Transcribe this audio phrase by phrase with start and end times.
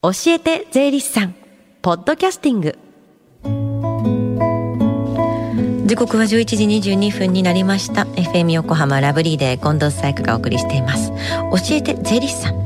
[0.00, 1.34] 教えて税理士さん
[1.82, 2.78] ポッドキャスティング。
[5.86, 8.02] 時刻は11時22分になりました。
[8.04, 11.10] FM 横浜ラブリーで近藤紗友香がお送りしています。
[11.10, 12.62] 教えて税理士さん。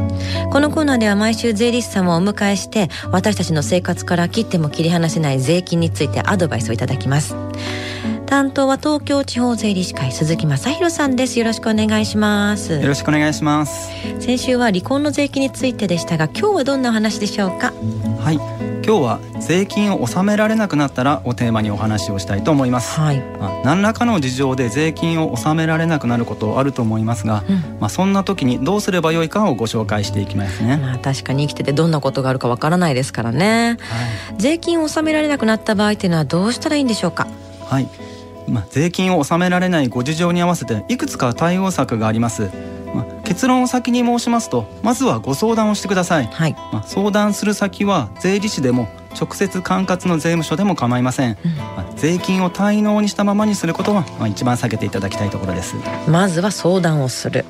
[0.50, 7.34] このコーナーでは毎週税理士さんをお迎えして私たちの生活から切っても切り離せない税金についてアドバイスをいただきます。
[8.32, 11.38] 担当は東京地方税理士会鈴木正弘さんです。
[11.38, 12.80] よろしくお願いします。
[12.80, 13.90] よろしくお願いします。
[14.20, 17.74] 先週は離婚の税金についてでしたが今日はどんな話でしょうか？
[18.20, 18.36] はい。
[18.86, 30.78] 今日は税金を納められなくなったらをテーマにお話をしたいと思います、はい、まあ、何らかの事情で税金を納められなくなることあると思いますが、うん、まあそんな時にどうすればよいかをご紹介していきますね。
[30.78, 37.28] まあ確かに生きててどんなことがあるかわからないですからね、はい、税金を納められなくなった場合っていうのはどうしたらいいんでしょうか？
[37.66, 37.86] はい
[38.48, 42.50] まあ、税金を納められないご事情に合わせていくつか対応策があります。
[42.94, 55.76] まあ、結論を先に申しますとまずはご相談をしてください、はい、まあ、相談する先は税理士でも直接管轄の税務署でも構いません、うん、まあ、税金を滞納にしたままにすることは、まあ、一番避けていただきたいところです。
[56.08, 57.44] まずは相談をする、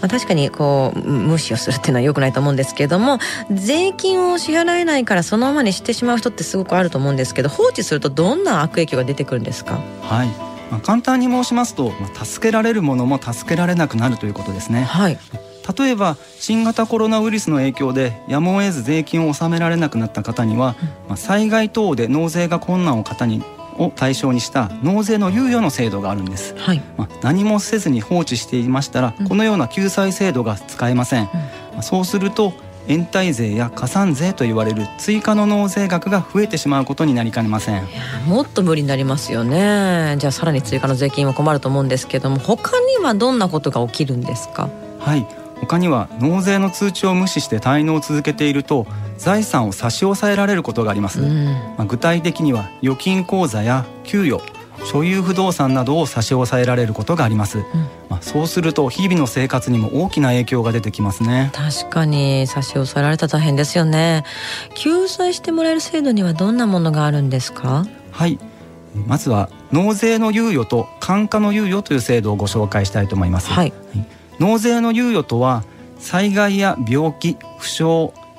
[0.00, 3.18] まあ、確かにこう無視をするっていうのは良くないと思うんですけれども
[3.52, 9.80] 税金を支払えないからそのままにしてしまう人ってすごくあると思うんですけど放置するとどんな悪影響が出てくるんですか？
[10.02, 10.28] はい。
[10.70, 14.84] まあ、簡単に申しますと、まあ、助けられるものも助けられなくなるということですね。
[14.84, 15.18] はい
[15.76, 20.74] 例えば新型コロナウイルスの影響でやむを得ず税金を納められなくなった方には、
[21.08, 23.42] まあ、災害等で納税が困難を方に
[23.78, 32.52] を対象にした納税の猶予の制度があるんです、はい、まあ、何もせずに放置していましたら、このような救済制度が使えません、うん、まあ、そうすると
[32.88, 37.86] 延滞税や加算税と言われる追加の納税額が増えてしまうことになりかねません。
[38.26, 40.16] もっと無理になりますよね。
[40.18, 44.68] じゃあさらに追加の税金は困ると思うんですけども他にはどんなことが起きるんですか？
[44.98, 45.26] はい
[45.60, 48.86] 他には納税の通知を無視して滞納を続けていると
[49.18, 51.44] 財産を差し押さえられることがあります、うん、
[51.76, 54.42] まあ、具体的には預金口座や給与
[54.86, 57.64] 所有不動産などを差し押さえられることがあります、うん、
[58.08, 61.50] まあ、そうすると日々の生活にも大きな影響が出てきますね。
[61.52, 64.24] 確かに差し押さえられたら大変ですよね。
[64.74, 67.84] 救済してもらえる制度にはどんなものがあるんですか？
[68.10, 68.38] はい。
[69.06, 73.72] まずは納税の猶予と感化の猶予という制度をご紹介したいと思います、はい、
[74.40, 75.64] 納税の猶予とは
[75.98, 77.84] 災害や病気負傷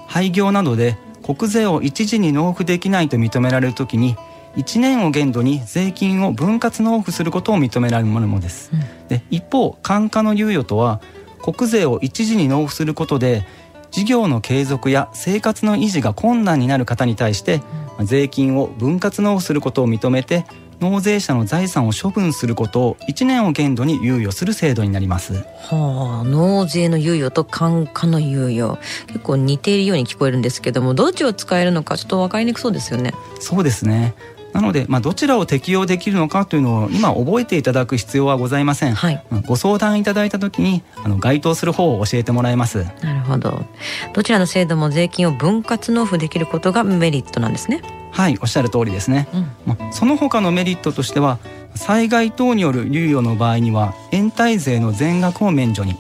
[0.08, 4.18] 廃業などで国税を一時に納付できないと認められるときに
[4.58, 8.72] 1年を限度に税金を分割納付することを認められるものです。
[8.74, 11.00] うん、で一方感化の猶予とは
[11.42, 13.46] 国税を一時に納付することで
[13.92, 17.62] 事業の継続や生活の維持が困難になる方に対して、うん、
[18.06, 20.46] 税金を分割納付することを認めて
[20.82, 25.34] 納税者の財産を処分することを1年を限度に猶予する制度になります。
[25.36, 33.14] はあ、納税の猶予と感化の猶予結構似ているように聞こえるんですけどもどっちを使えるのかちょっと分かりにくそうですよね。
[33.40, 34.16] そうですね。
[34.54, 42.86] なので、まあ、どちらを適用できるのかというのを今覚えていただく必要はございません、はい、ご相談いただいた時にあの該当する方を教えてもらいます。
[43.02, 43.66] なるほど。
[44.14, 47.82] どちらの制度も税金を分割納付できることがメリットなんですね。
[48.12, 51.40] はいおっしゃる通りですね、うん、まあ、その他のメリットとしては
[51.76, 55.96] 災害等による猶予の場合には延滞税の全額を免除に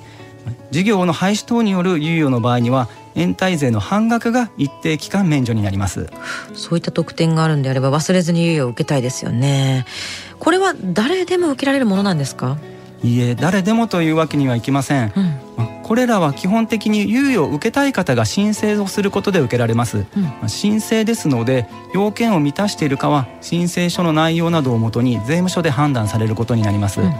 [0.72, 6.10] 事業の廃止等による猶予の場合には延滞税の半額が一定期間免除になります。
[6.54, 9.86] そういった特典があるんであれば忘れずに猶予を受けたいですよね。
[10.40, 12.58] これは誰でも受けられるものなんですか？
[13.04, 15.12] いいえ誰でもというわけにはいきません、
[15.58, 20.06] うん、これらは基本的に猶予を受けたい方が申請をすることで受けられます、
[20.42, 27.12] うん、申請ですので要件を満たしているかは申請書の内容などをもとに税務署で判断されることになります、うん、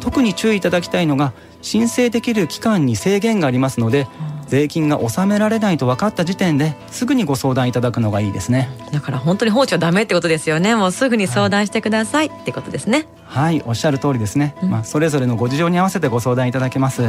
[0.00, 4.08] 特に注意いただきたいのが申請できる期間に制限がありますので、
[4.46, 8.68] 税金が納められないと分かった時点ですぐにご相談いただくのがいいですね。
[8.92, 10.76] だから本当に放置はダメってことですよね。
[10.76, 13.06] もうすぐに相談してください、はい、ってことですね。
[13.24, 17.02] はいおっしゃる通りですね、うん、まあそれぞれのご事情に合わせてご相談いただけます。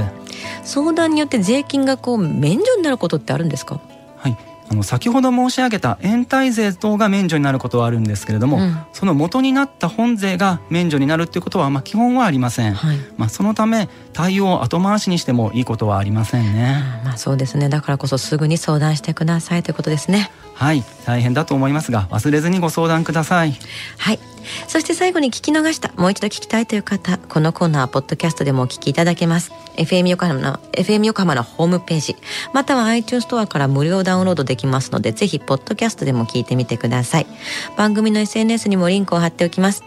[0.63, 3.79] 相談によって税金がこう免除になることってあるんですか？
[4.17, 4.37] はい
[4.69, 17.69] あの先ほど申し上げた延滞税等が免除になることはあるんですけれども、うん、その元になった本税が免除になるっていうことはまあ基本はありません、はい、まあそのため対応を後回しにしてもいいことはありませんね、まあそうですね。
[17.69, 23.53] だからこそすぐに相談してくださいということですねはい大変だと思いますが忘れずにご相談ください。
[23.97, 24.19] はい。
[24.67, 29.51] そして最後に聞き逃したもう一度聞きたいという方このコーナーポッドキャストでもお聞きいただけます。
[29.75, 32.15] FM 横浜の FM 横浜のホームページ
[32.53, 37.27] または iTunes ストアから無料ダウンロードできますのでぜひポッドキャストでも聞いてみてください。
[37.77, 39.83] 番組の SNS にもリンクを貼っておきます。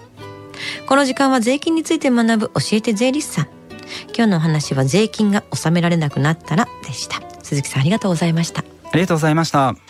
[0.86, 3.48] この時間は税金について学ぶ教えて税理士さん。
[4.14, 7.20] 今日のお話は税金が納められなくなったらでした。
[7.42, 8.62] 鈴木さんありがとうございました。
[8.92, 9.89] ありがとうございました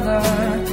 [0.00, 0.69] another.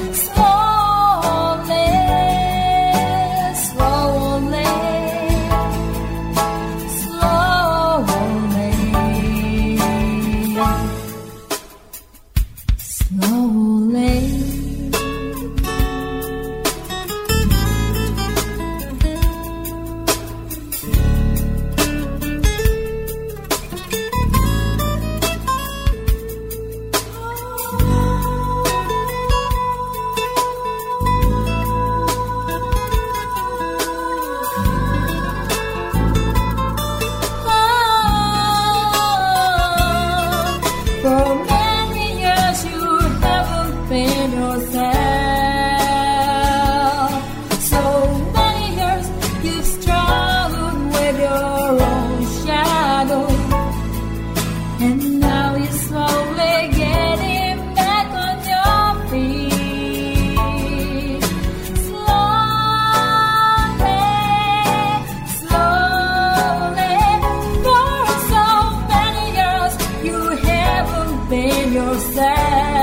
[71.74, 72.77] Yourself.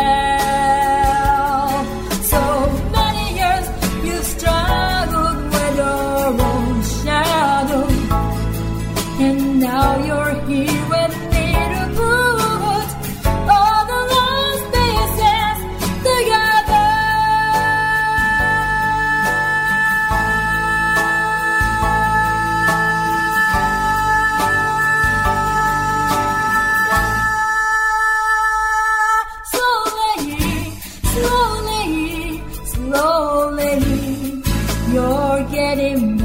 [35.74, 36.23] In.